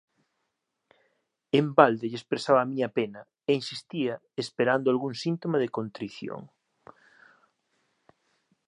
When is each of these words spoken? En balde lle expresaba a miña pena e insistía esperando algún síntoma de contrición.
En 1.59 1.65
balde 1.79 2.09
lle 2.11 2.19
expresaba 2.21 2.59
a 2.63 2.69
miña 2.69 2.89
pena 2.97 3.21
e 3.49 3.51
insistía 3.59 4.13
esperando 4.43 4.87
algún 4.89 5.13
síntoma 5.23 5.57
de 5.63 5.73
contrición. 5.77 6.41